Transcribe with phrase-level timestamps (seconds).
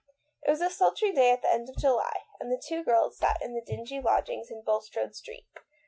[0.41, 3.37] It was a sultry day at the end of July, and the two girls sat
[3.39, 5.45] in the dingy lodgings in Bul strode Street.